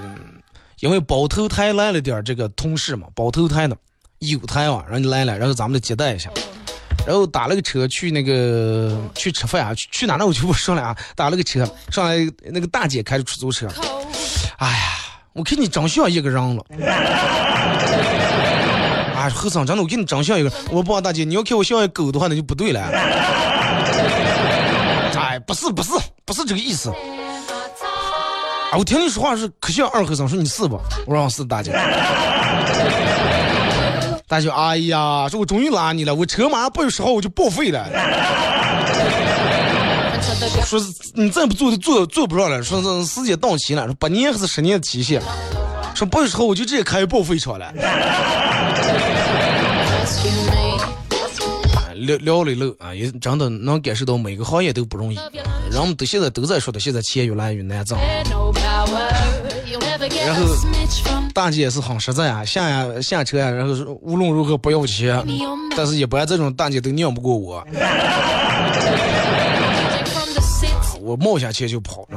[0.82, 3.78] 因为包头台来了点儿这个同事嘛，包头台的
[4.20, 6.30] 有台啊，然后就来了，然后咱们就接待一下，
[7.06, 12.18] 然后打了个车去那个去吃饭啊，去去哪呢我就不说了啊， 打了个车上来，
[12.52, 13.68] 那个大姐开着出租车，
[14.58, 14.76] 哎呀，
[15.34, 16.66] 我看你长相一个人了。
[19.16, 20.52] 啊， 和尚真的，我看你长相一个。
[20.72, 22.82] 我不，大姐，你要看我像一狗的话，那就不对了。
[25.16, 25.92] 哎，不是，不是，
[26.26, 26.92] 不是这个意思。
[28.72, 30.80] 啊，我听你说话是可像二和尚，说你是不？
[31.06, 31.74] 我说我是大姐。
[34.28, 37.86] 大姐，哎呀，说我终于拉你了，我车马上八月十号我就报废了。
[40.66, 45.22] 说是你再不做就做做不上了，说是时间到期了，说八年还是十年的期限，
[45.94, 47.74] 说八月十号我就直接开报废厂了。
[52.02, 55.20] 聊聊了聊啊，也真的能感受到每个行业都不容易，
[55.72, 57.98] 人们都现在都在说的，现在钱越来越难挣。
[60.26, 60.46] 然后
[61.34, 65.24] 大姐也是很实在啊，下呀下车呀，然后说无论如何不要钱，
[65.76, 67.66] 但是一般这种大姐都拧不过我.
[71.02, 72.08] 我冒下去就跑。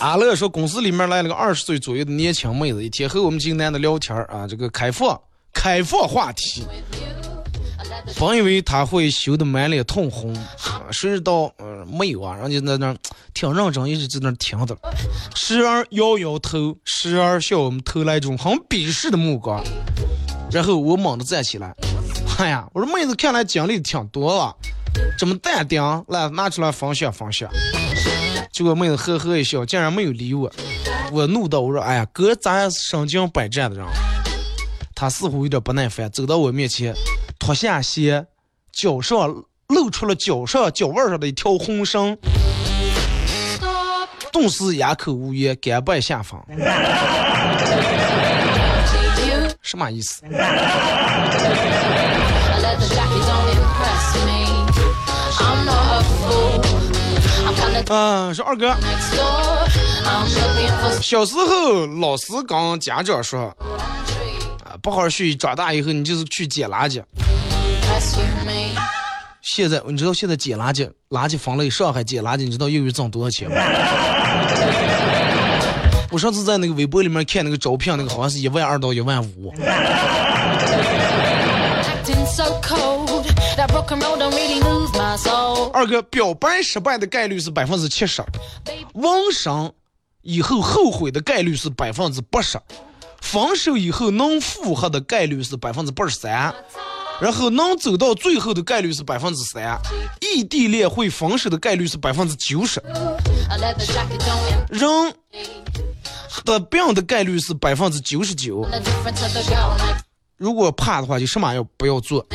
[0.00, 5.18] 阿乐说，公司里面来了个二十岁左右的年轻妹子，一天和我们几个男的聊天啊，这个开放
[5.52, 6.64] 开放话题，
[8.18, 10.34] 本以为他会羞得满脸通红，
[10.90, 12.96] 谁知道呃没有啊，人家在那儿
[13.32, 14.76] 挺认真，一直在那儿听着，
[15.34, 19.62] 时而摇摇头，时而向我们投来一种很鄙视的目光，
[20.50, 21.74] 然后我猛地站起来，
[22.38, 24.54] 哎呀，我说妹子看来经历挺多了，
[25.18, 27.48] 这么淡定，来拿出来分享分享。
[28.52, 30.50] 结果妹子呵呵一笑，竟然没有理我。
[31.10, 33.86] 我怒道：“我说，哎呀，哥，咱是身经百战的人。”
[35.02, 36.94] 他似乎有点不耐烦，走到我面前，
[37.36, 38.24] 脱下鞋，
[38.72, 39.28] 脚上
[39.66, 42.16] 露出了脚上脚腕上的一条红绳，
[44.30, 46.40] 顿时哑口无言，甘拜下风。
[49.60, 50.22] 什么意思？
[57.88, 58.72] 嗯，说二哥，
[61.00, 63.52] 小时候老师跟家长说，
[64.80, 67.02] 不好好学习，长大以后你就是去捡垃圾。
[69.42, 73.56] 现在你知道现在捡垃圾，垃圾分类，上海捡垃圾，你知道又有挣多少钱吗？
[76.10, 79.52] 我上次在那个微博里面看那个招聘，那个好像是一万二到一万五。
[85.72, 88.22] 二哥，表白失败的概率是百分之七十，
[88.94, 89.72] 网上
[90.22, 92.58] 以后后悔的概率是百分之八十，
[93.22, 96.54] 分手以后能复合的概率是百分之八十三，
[97.20, 99.80] 然后能走到最后的概率是百分之三，
[100.20, 102.82] 异地恋会分手的概率是百分之九十，
[104.68, 105.14] 人
[106.44, 108.68] 的病的概率是百分之九十九。
[110.36, 112.26] 如果怕的话，就什么也不要做。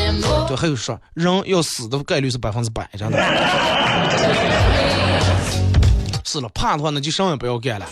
[0.47, 3.17] 对，还有说人要死的概率是百分之百，真的。
[6.26, 7.86] 是了，怕的话那就什么也不要干了。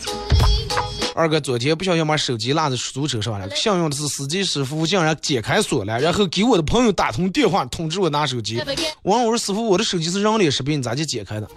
[1.18, 8.62] 二哥昨天不小心把手机落在出租车上了，幸运的是司机师傅竟然解开锁了，然后给我的朋友打通电话通知我拿手机。
[9.02, 11.48] 我问我说师傅，我的手机是人脸识别，你咋就解开的？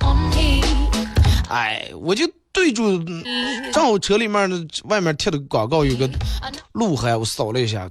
[1.50, 2.24] 哎，我就。
[2.50, 2.98] 对住，
[3.72, 6.10] 正好车里面的外面贴的广告有个
[6.72, 7.88] 鹿晗，我扫了一下，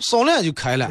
[0.00, 0.88] 扫了就开了。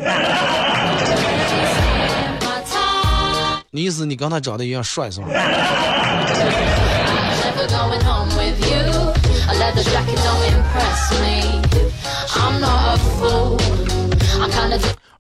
[3.72, 5.22] 你意思你跟他长得一样帅是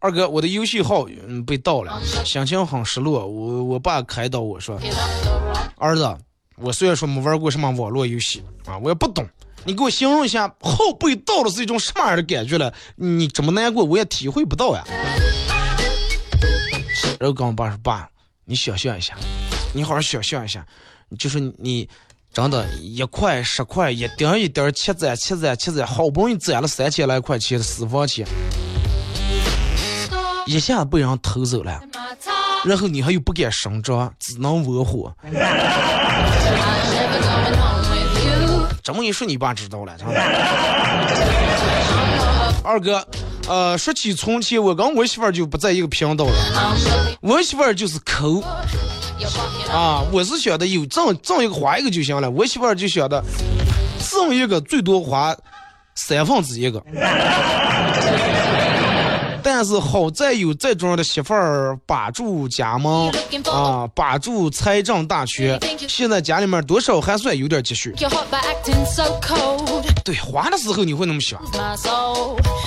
[0.02, 3.28] 二哥，我的游戏号嗯被盗了，心情很失落。
[3.28, 4.80] 我我爸开导我说
[5.78, 6.18] ：“儿子，
[6.56, 9.28] 我虽然说没玩过什么网络游戏啊，我也不懂。
[9.66, 12.74] 你给我形容一下号被盗了是一种什么样的感觉了？
[12.96, 14.84] 你这么难过，我也体会不到呀。”
[17.20, 18.10] 然后跟我爸说：“爸，
[18.46, 19.16] 你想象一下，
[19.74, 20.66] 你好好想象一下，
[21.18, 21.88] 就是你
[22.32, 28.26] 真的，一块十块，一点一点积攒积攒积攒，好不容易攒了三千来块钱的私房钱。”
[30.46, 31.80] 一下被人偷走了，
[32.66, 35.14] 然后你还又不敢声张，只能窝火。
[38.82, 39.94] 这么一说，你爸知道了。
[42.64, 43.06] 二哥，
[43.48, 46.34] 呃，说起从前，我跟我媳妇儿就不在一个频道了。
[47.22, 48.44] 我媳妇儿就是抠，
[49.72, 52.30] 啊，我是想的有挣挣一个花一个就行了。
[52.30, 53.24] 我媳妇儿就想的
[54.10, 55.36] 挣一个最多花
[55.96, 56.84] 三分之一个。
[59.60, 63.12] 但是好在有这种的媳妇儿把住家门
[63.52, 65.60] 啊，把住财政大权。
[65.86, 67.94] 现在家里面多少还算有点积蓄。
[70.06, 71.38] 对，花的时候你会那么想，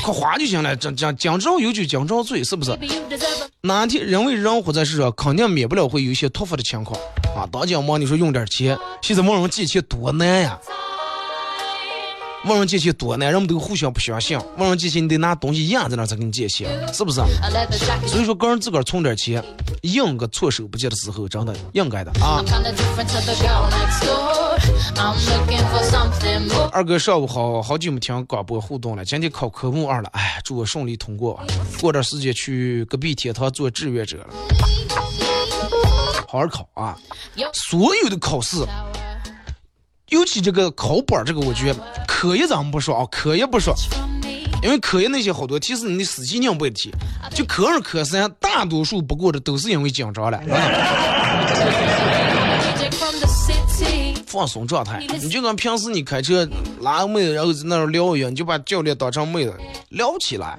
[0.05, 0.77] 可花就行了。
[0.77, 2.79] 讲讲讲朝有酒讲朝醉，是不是？
[3.63, 7.01] 哪天人为人活在世上，肯定免不了会有一些突发的情况
[7.35, 7.49] 啊。
[7.51, 10.59] 当家忙，你说用点钱，现在没人借钱多难呀。
[12.45, 14.37] 问人借钱多难，人们都互相不相信。
[14.57, 17.21] 问人借钱，你得拿东西压在那才给你借钱，是不是？
[18.09, 19.43] 所以说，个人自个儿存点钱，
[19.83, 22.43] 应个措手不及的时候，真的应该的啊。
[26.73, 31.41] 二哥上午好好久没听广播互动了，今天考科目二了，哎，祝我顺利通过。
[31.81, 34.27] 过段时间去隔壁天堂做志愿者了，
[36.27, 36.99] 好好考啊！
[37.53, 38.57] 所有的考试。
[40.13, 43.75] 尤其这个考本这个，我觉得科一咱们不说啊，科一不说，
[44.63, 46.93] 因为科一那些好多题是你的死记硬背的题，
[47.35, 50.39] 就科二、科三，大多数不过的都是因为紧张了。
[54.27, 56.47] 放松状态，你就跟平时你开车
[56.81, 59.55] 拉个妹子，然后在那儿聊一样，你就把教练当成妹子
[59.89, 60.59] 聊起来，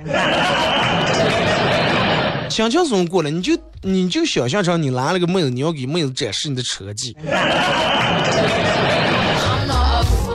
[2.49, 7.15] 轻轻松过来，你就你就想象成你拉了个妹子，你要给妹子展示你的车技。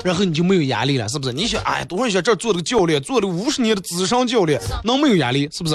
[0.09, 1.35] 然后你就没有压力了，是不是？
[1.35, 5.47] 你想，哎，多少想这儿做了个教练，做了五十年的资深教练，能没有压力？
[5.53, 5.75] 是不是？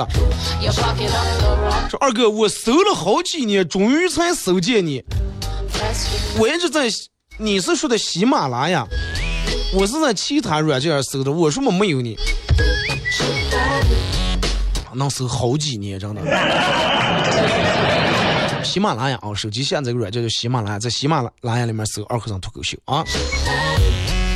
[1.88, 5.04] 说二哥，我搜了好几年，终于才搜见你。
[6.40, 6.90] 我一直在，
[7.38, 8.84] 你是说的喜马拉雅，
[9.76, 11.32] 我是在其他软件上搜的。
[11.32, 12.18] 我说我没有你。
[14.96, 16.22] 能搜好几年，真的。
[18.64, 23.06] 喜马拉雅啊，手机下载个软件叫喜马拉雅，在喜马拉雅里面搜“二和尚脱口秀”啊。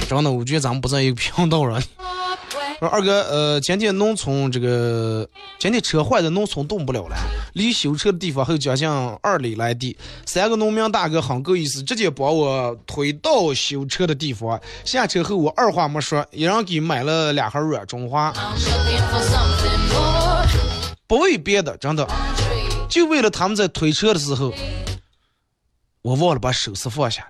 [0.08, 1.82] 真的，我觉得咱们不在一个频道上。
[2.80, 5.28] 说二哥，呃，今天农村这个
[5.58, 7.16] 今天车坏在农村动不了了，
[7.54, 8.88] 离修车的地方还有将近
[9.22, 9.98] 二里来地。
[10.28, 14.62] 三个农民大哥很够意思，直接把我推到修车的地方。
[14.86, 18.32] 下车后，我二话没说，一人给买了两盒软中华。
[21.08, 22.08] 不为别的，真的，
[22.88, 24.54] 就为了他们在推车的时候，
[26.04, 27.28] 我忘了把手势放下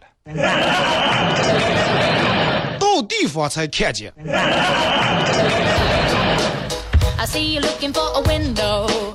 [3.01, 3.07] 来。
[3.07, 4.13] 地方才看见。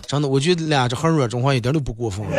[0.07, 2.25] 真的，我觉得俩这很软中华一点都不过分。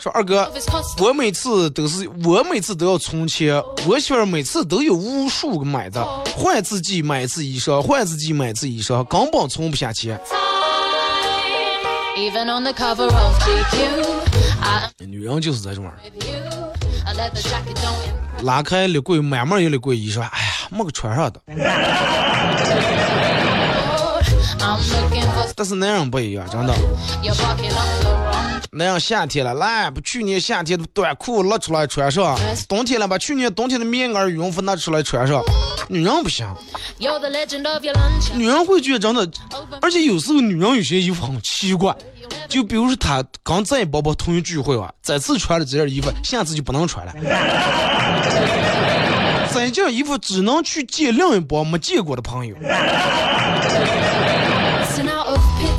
[0.00, 0.50] 说二哥，
[0.98, 6.04] 我每次都是我每次都要存钱，我媳妇每次都有无数个买的，
[6.36, 10.20] 换自己买一次衣裳，换自己买一次衣裳，根本存不下钱。
[15.06, 15.90] 女人就是这种，
[18.42, 21.40] 拉开立柜，满满一立柜，一说，哎呀，没个穿上的。
[25.56, 26.74] 但是男人不一样，真的。
[28.72, 35.40] 男人夏天了，来把去年夏天的短裤拿出来穿上；冬天了，把去年冬天的棉袄、羽绒服拿出来穿上。
[35.88, 36.44] 女人不行，
[38.34, 39.30] 女人会觉得真的，
[39.80, 41.94] 而且有时候女人有些衣服很奇怪，
[42.48, 47.12] 就比如说他刚在宝宝同学聚会啊，这次穿了这件衣服，下次就不能穿了。
[49.52, 52.54] 这件衣服只能去见另一波没见过的朋友。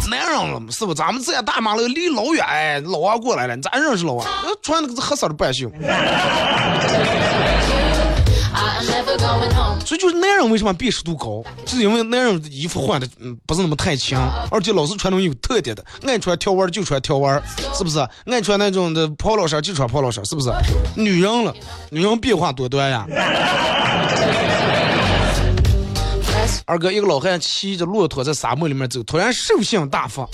[0.10, 0.94] 男人了是不？
[0.94, 4.26] 咱们这样大马路离老远，哎，老王过来了，咱认识老王，
[4.62, 5.70] 穿那个是黑色的半袖。
[9.86, 17.42] 所以就是男人为什么辨识度高，是因为男人衣服换的嗯不是那么太强，而且老是穿那种有特点的，爱穿条纹就穿条纹，
[17.74, 18.00] 是不是？
[18.26, 20.52] 爱穿那种的 polo 衫就穿 polo 衫，是不是？
[20.96, 21.54] 女人了，
[21.92, 23.06] 女人变化多端呀。
[26.66, 30.28] 二哥，一个老汉骑着骆驼在沙漠里面走，突然兽性大发。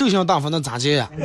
[0.00, 1.10] 兽性大发那咋接呀？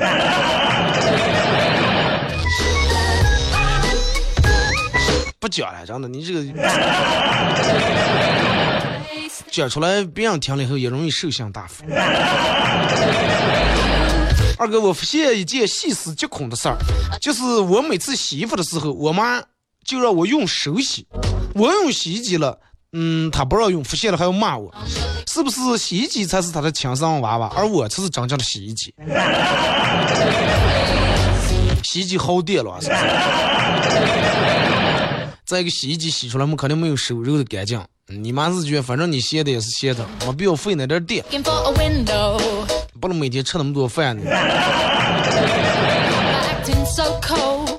[5.40, 6.44] 不讲了，真的，你这个
[9.50, 11.86] 讲出来，别人听了以后也容易兽性大发。
[14.58, 16.76] 二哥，我发现一件细思极恐的事儿，
[17.22, 19.42] 就是我每次洗衣服的时候，我妈
[19.86, 21.08] 就让我用手洗，
[21.54, 22.60] 我用洗衣机了。
[22.98, 24.74] 嗯，他不让用，发现了还要骂我，
[25.28, 28.96] 是不是洗衣机才是他的亲生娃娃，而我才是真正的洗衣机？
[31.84, 33.02] 洗衣机耗电了，是不是？
[35.46, 37.78] 再一个，洗衣机洗出来，我们肯定没有手揉的干净。
[38.08, 41.22] 你妈是觉得，反正你歇的也是歇的，没必要费那点电，
[43.02, 44.24] 不能每天吃那么多饭呢。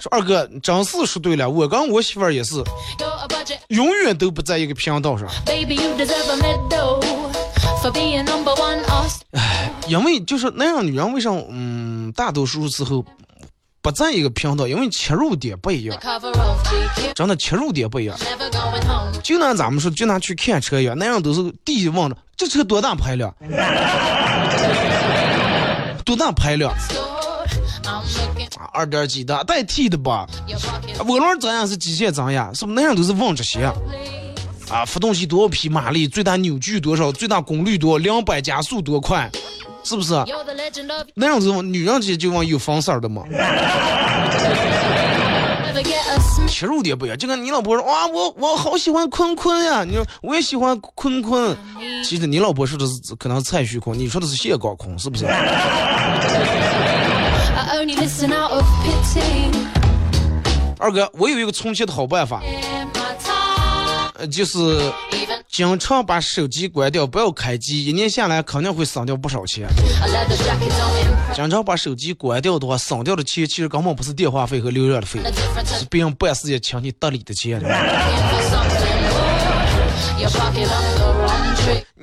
[0.07, 2.63] 说二哥，真是说对了，我跟我媳妇儿也是。
[3.69, 5.29] 永远都不在一个频道上。
[9.33, 13.05] 哎，因为就是那样，女人为啥嗯，大多数时候
[13.83, 15.99] 不在一个频道，因为切入点不一样。
[17.15, 18.17] 真的切入点不一样。
[19.25, 23.35] 就拿咱们说，就拿去看车一样，那样都是第一望着这车多大排量，
[26.05, 26.73] 多大排量。
[28.77, 30.27] 二点几的代替的吧，
[30.99, 33.64] 涡轮增压是机械增压，是不是那样都是问这些
[34.68, 34.85] 啊？
[34.85, 36.07] 发动机多少匹马力？
[36.07, 37.11] 最大扭矩多少？
[37.11, 37.99] 最大功率多？
[37.99, 39.31] 两百加速多快？
[39.83, 40.12] 是不是？
[41.14, 43.22] 那样子女人就就往有方色的嘛。
[46.49, 51.55] 切入点不一样，就跟你老婆说哇，我我好喜欢坤坤呀，你说我也喜欢坤坤。
[52.03, 55.27] 其实你老婆说的是可能是蔡徐坤，你说的是谢高坤，是不是？
[60.78, 62.43] 二哥，我有一个充钱的好办法，
[64.30, 64.93] 就是
[65.49, 69.68] 经常把手机关掉，不要开机，一年下来肯定会省掉不少钱。
[71.34, 75.20] 经常把手机关掉的话，省掉的钱其实根本不是电话费和流量的费，
[75.64, 77.61] 是别人办事也请你得理的钱。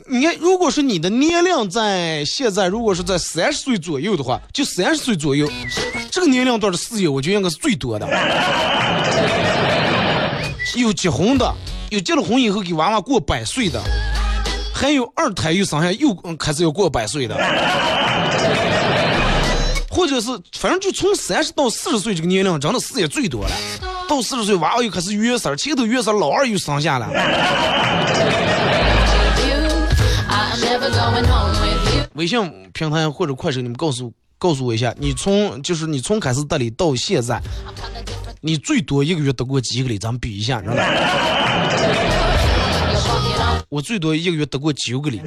[0.08, 5.50] 你，如果说你的年龄在现在，如果是在三十岁左右的话，就三十岁左右，
[6.12, 8.08] 这个年龄段的事业，我觉得应该是最多的。
[10.76, 11.54] 有结婚的，
[11.90, 13.82] 有结了婚以后给娃娃过百岁的，
[14.74, 17.36] 还有二胎又生下又开始要过百岁的。
[19.90, 23.52] 或者是反正就从三十到四十岁这个年龄，真的事业最多了。
[24.08, 27.08] 到四十岁，娃娃又开始月事儿，前头月事儿，老二又生下了。
[32.16, 37.42] 微信平台或者快手，你们告诉告诉我一下，你从就是你从开始得礼到现在，
[38.42, 39.98] 你最多一个月得过几个礼？
[39.98, 40.84] 咱们比一下，真的。
[42.92, 45.22] You're walking on 我最多一个月得过九个礼，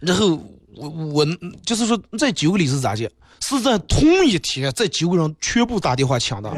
[0.00, 0.40] 然后
[0.74, 1.26] 我我
[1.64, 3.08] 就是说这九个礼是咋的？
[3.40, 6.50] 是在同一天，这九个人全部打电话抢的。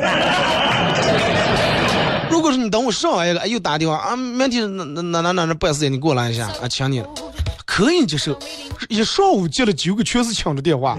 [2.30, 7.02] 如果是你等我上完一个，哎又打电话啊，明天哪哪哪哪哪哪办事情，你过来一下啊，抢你，
[7.66, 8.38] 可以接受。
[8.88, 10.96] 一上午接了九个，全是抢着电话，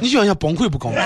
[0.00, 0.96] 你想一下崩溃不崩溃？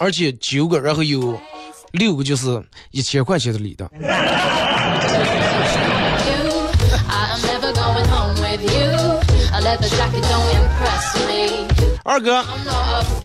[0.00, 1.38] 而且九个，然后有
[1.92, 3.88] 六个就是一千块钱的礼的。
[12.06, 12.44] 二哥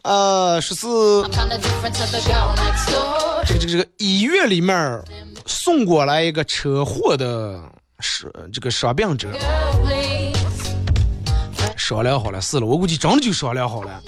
[0.04, 3.44] 呃，十四 I'm kinda different to the girl next door.
[3.46, 5.04] 这个这个这个医院里面
[5.46, 7.62] 送过来一个车祸的
[8.00, 9.30] 是这个伤病者，
[11.76, 14.02] 商量好了，是了，我估计真的就商量好了。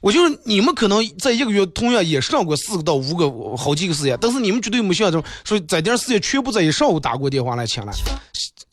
[0.00, 7.92] 我就是你们可能在一个月同样也上过四个到五个好几个事业，但是你们绝对没想到说在点事业全部在一上午打过电话来抢了。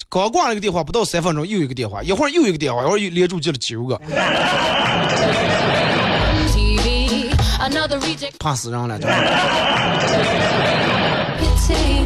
[0.08, 4.00] 刚挂了一个电话，不到三分钟又一个电话，一会儿又一个电话，一会儿又连住接了九个
[8.40, 9.16] 怕死人了，真的。
[11.68, 12.06] hitting.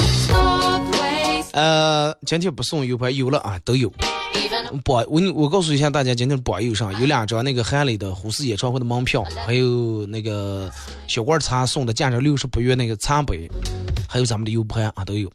[0.00, 1.50] Stop waste.
[1.52, 3.92] 呃，今天不送 U 盘，有了啊，都有。
[4.84, 10.70] 榜我我告诉一下大家，今天榜友上有两张那个韩磊的胡适演唱会的门票，还有那个
[11.06, 13.50] 小罐茶送的价值六十八元那个茶杯，
[14.08, 15.30] 还有咱们的 U 盘啊都有。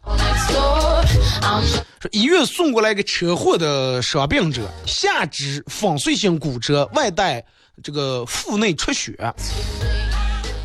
[2.00, 7.44] 说医院送过来一个车祸的伤病者，下肢粉碎性骨折，外带
[7.84, 9.16] 这个腹内出血。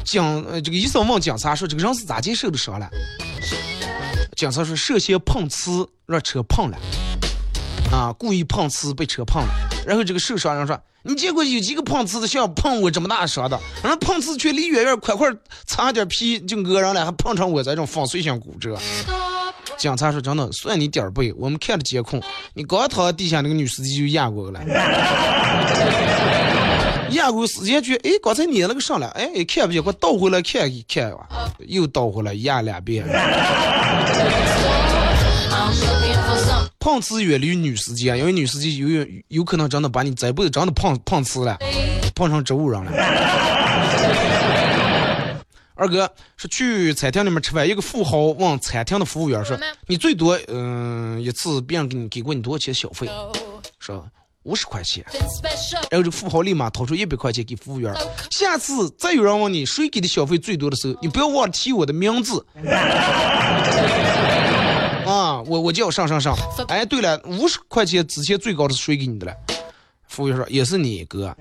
[0.05, 2.89] 警呃这个医生问警察说这个人是咋接受的伤了？
[4.37, 6.79] 警察说涉嫌碰瓷让车碰了。
[7.93, 9.49] 啊，故意碰瓷被车碰了，
[9.87, 13.61] 然后这个受伤人说：“你见过有几个碰瓷的像碰我这么大伤的？
[13.85, 15.29] 然后碰瓷却离远远快快
[15.65, 18.77] 擦点皮就讹人了，还碰成我这种粉碎性骨折。”
[19.79, 21.33] 警察说：“真的，算你点儿背。
[21.35, 22.21] 我们看了监控，
[22.55, 24.61] 你刚躺在地下，那个女司机就压过了。
[27.11, 31.29] 压过时间去，哎，刚才撵了个上来，哎，看不见，给我倒回来看一看吧，
[31.67, 33.05] 又倒回来压两遍。
[36.79, 41.57] 碰瓷远离女司机啊，因为女司机有有有可能真的把你这辈子真的碰碰瓷了，
[42.15, 42.93] 碰成植物人了。
[45.77, 53.09] 二哥是去餐厅里面吃饭，一个富豪问餐厅的服务员说：“你最多嗯、一次别人给你给过你多少钱小费？”
[53.81, 54.07] 说
[54.45, 55.05] 五十块钱。
[55.91, 57.93] 然后这富豪立马掏出一百块钱给服务员。
[58.31, 62.47] 下次再有人问你谁给的小费最多的时候，你不要忘了提我的名字。
[65.05, 66.35] 啊，我我叫上上上。
[66.69, 69.35] 哎，对了，五十块钱之前最高的是谁给你的了？
[70.09, 71.37] 服务员说也是你哥.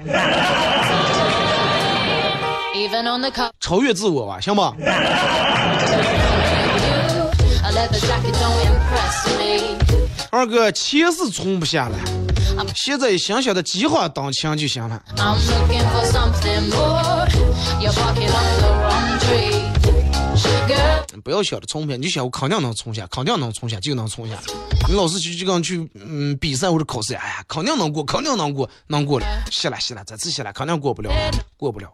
[3.59, 4.87] 超越自我吧，行吧？You,
[7.63, 9.77] a leather jacket don't impress me.
[10.31, 11.97] 二哥钱是存不下来，
[12.75, 15.01] 现在想想的计划当前就行了。
[21.23, 24.35] 不要想着冲不下，你就想我肯定能冲下，肯定能冲下，就能冲下。
[24.89, 29.25] 你老是去就跟去嗯比赛或者考试，哎呀，肯定能过，肯定能过，能过了。
[29.49, 31.09] 谢了谢了，这次谢了，肯定过不了，
[31.55, 31.89] 过不了。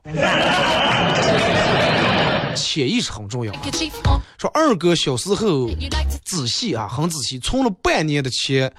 [2.55, 3.53] 潜意识很重要。
[4.39, 5.69] 说二哥小时候
[6.25, 8.73] 仔细啊，很仔细，存了半年的钱，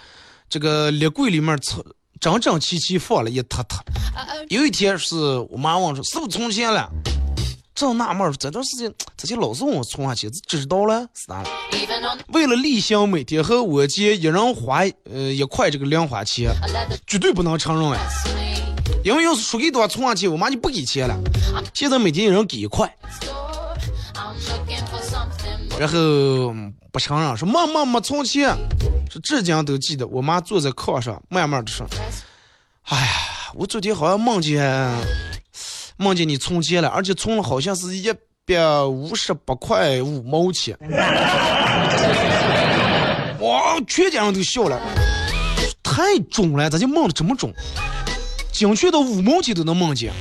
[0.50, 1.82] 这个立柜里面存
[2.20, 3.78] 整整齐齐放了一沓沓。
[4.16, 5.14] uh, 有一天是
[5.48, 6.90] 我妈问说是不是存钱了，
[7.72, 11.48] 正纳闷儿这段时间这些老是问我存下钱，知道了是咋了？
[12.32, 16.52] 为了例行每天和我姐一人花呃一块这个零花钱，
[17.06, 17.98] 绝对不能承认哎，
[19.04, 21.16] 因为要是输给多少存下钱，我妈就不给钱了。
[21.72, 22.92] 现在每天一人给一块.
[25.78, 25.96] 然后
[26.52, 28.56] 嗯不承认说妈妈没存钱，
[29.08, 30.06] 说至今都记得。
[30.06, 31.86] 我妈坐在炕上慢慢的说
[32.84, 33.12] ：“哎呀，
[33.54, 34.92] 我昨天好像梦见
[35.96, 38.12] 梦见你存钱了，而且存了好像是一
[38.44, 40.76] 百五十八块五毛钱。”
[43.40, 44.80] 哇，全家人都笑了，
[45.82, 47.52] 太准了，咋就梦的这么准？
[48.52, 50.12] 精确到五毛钱都能梦见。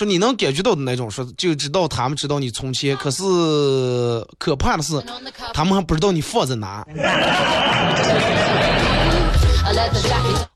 [0.00, 3.22] 说你能感觉到的那种，说就知道他们知道你存钱，可是
[4.38, 4.98] 可怕的是，
[5.52, 6.82] 他们还不知道你放在哪。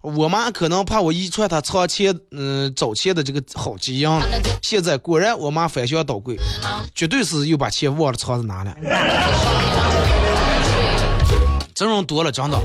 [0.00, 4.08] 我妈可能怕我遗传她藏钱，嗯，找钱的这个好基因。
[4.62, 6.40] 现在果然，我妈翻箱倒柜，
[6.94, 8.74] 绝对是又把钱忘了藏在哪了。
[11.74, 12.58] 这种多了，真的，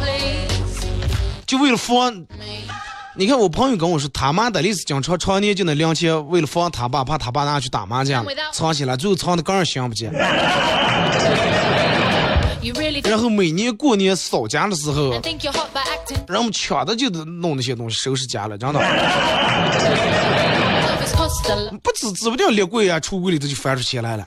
[1.45, 2.25] 就为了防。
[3.19, 10.09] 你看我朋友跟我说，他妈的，历史经常常年就那两千，为了防他爸，怕他爸拿去打麻将，藏起来，最后藏的更是心不见。
[13.03, 18.79] 然后每年过年扫家的时候，人们抢的就得弄那些东西收拾家了，真的。
[21.83, 24.25] 不止指不定立柜啊、橱柜里头就翻出钱来了。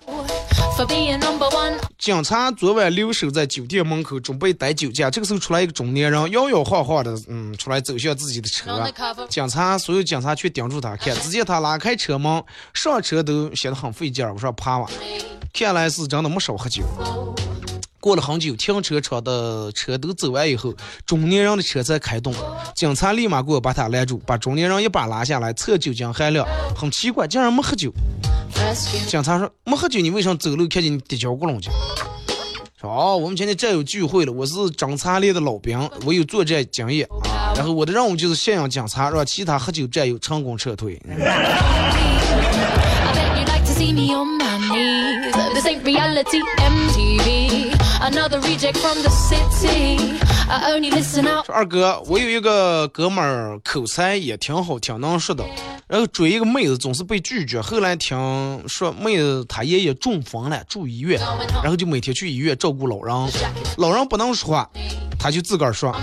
[1.99, 5.11] 警察昨晚留守在酒店门口，准备逮酒驾。
[5.11, 8.81] 这个时候出来一个中年人，摇摇晃晃的，嗯，出来走向自己的车。
[9.29, 12.43] 警察所有警察却盯住他看，只见他拉开车门，
[12.75, 14.33] 上车都显得很费劲儿。
[14.33, 14.91] 我说趴吧，
[15.53, 16.83] 看来是真的没少喝酒。
[18.03, 20.75] 过了很久，停车场的车都走完以后，
[21.07, 22.35] 中年人的车才开动。
[22.75, 26.45] 警察立马过把他拦住，把中年人一把拉下来，测酒精含量，
[26.75, 27.93] 很奇怪，竟然没喝酒。
[29.07, 31.71] 警察说没喝酒，你为什么走路看见你跌跤咕隆去？
[32.81, 37.55] 说哦，我们今天战友聚会了，我是侦察连的老兵，我有作战经验啊。
[37.55, 41.01] 然后我的任务就是信仰警察，让其他喝酒战友成功撤退。
[51.45, 55.45] 说二哥，我有一个哥们儿口才也挺好，挺能说的。
[55.87, 61.21] 然后追一个妹子总是被拒绝，后来听说妹子她爷爷中风了，住医院，
[61.63, 63.15] 然后就每天去医院照顾老人。
[63.77, 64.69] 老人不能说话，
[65.17, 65.95] 他就自个儿说，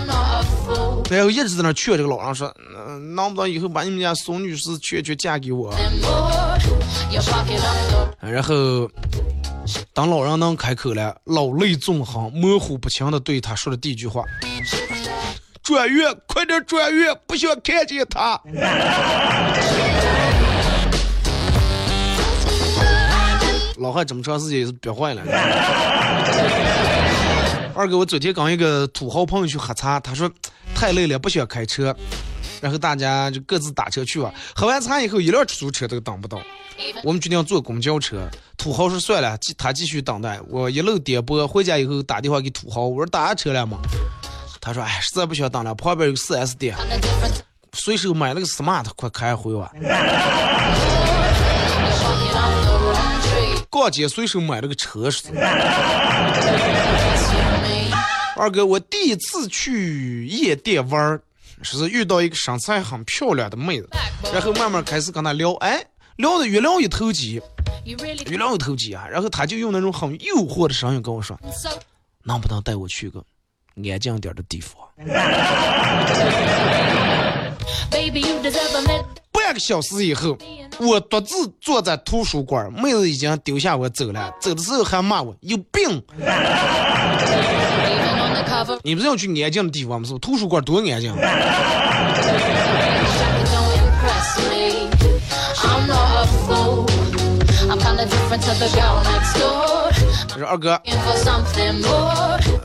[1.10, 2.50] 然后一直在那劝这个老人说，
[2.86, 5.70] 嗯能不能以后把你们家孙女士劝劝嫁给我？
[8.22, 8.90] 然后。
[9.92, 14.24] 当老人能开口了，老泪纵横，模糊不清的对他说了第一句话
[15.62, 18.40] ：“转院，快点转院，不想看见他。”
[23.78, 25.22] 老汉这么长时间也是憋坏了。
[27.74, 30.30] 二哥，我昨天跟一个土豪朋友去喝茶，他说
[30.74, 31.96] 太累了，不想开车，
[32.60, 34.32] 然后大家就各自打车去吧。
[34.54, 36.40] 喝完茶以后，一辆出租车都等不到。
[37.02, 38.28] 我们决定坐公交车。
[38.56, 40.40] 土豪说算了，他继续等待。
[40.48, 43.78] 我一路颠簸回家以后打电话给土豪，我说打车了吗？
[44.60, 46.76] 他说哎，实在不想等了，旁边有四 S 店，
[47.72, 49.72] 随手买了个 smart，快开回吧。
[53.70, 55.08] 逛街随手买了个车。
[58.36, 61.20] 二哥，我第一次去夜店玩，
[61.62, 63.88] 是遇到一个身材很漂亮的妹子，
[64.32, 65.84] 然后慢慢开始跟她聊，哎。
[66.16, 67.40] 聊的越聊越投机，
[67.86, 69.08] 越聊越投机啊！
[69.10, 71.34] 然后她就用那种很诱惑的声音跟我说
[72.24, 73.24] ：“能不能带我去个
[73.76, 74.76] 安静点的地方？”
[79.32, 80.36] 半个小时以后，
[80.78, 86.04] 我独自坐在图书馆，妹子已经丢下我走了，走的时候还骂我有病。
[88.82, 90.06] 你不是要去安静的地方吗？
[90.06, 90.18] 是不？
[90.18, 91.14] 图书馆多安静。
[100.32, 100.80] 我说二哥，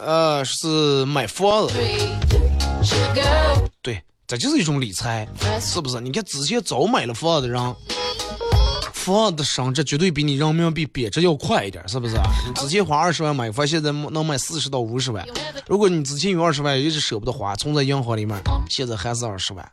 [0.06, 1.74] 呃，是买房子，
[3.82, 5.28] 对，这就是一种理财，
[5.60, 6.00] 是不是？
[6.00, 7.76] 你看之前早买了房子的人，
[9.06, 12.16] 房子的升值绝对比你人民币贬值要快一点，是不是？
[12.48, 15.24] 你之前花二十万买房，现在能买四十到五十万。
[15.68, 18.36] 如果你之前有二十万，一直舍不得花，存在银行里面，
[18.68, 19.64] 现在还是二十万。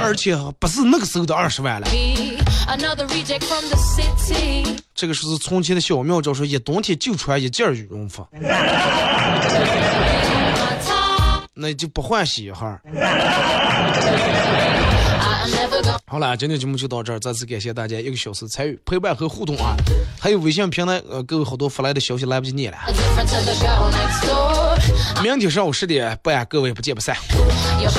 [0.00, 1.88] 而且不是那个时候的二十万了。
[4.94, 8.24] 这个是从前的小妙招，说一冬天就穿一件羽绒服，
[11.52, 12.80] 那就不换洗一哈。
[16.08, 19.74] 好了，今天节目就到这儿，再次感谢大家一个小时参与、陪伴和互动啊！
[20.20, 22.78] 还有微信平台，呃，各位好多发来的消息来不及念了。
[25.20, 27.16] 明天上午十点半，各位不见不散。
[27.82, 27.90] Your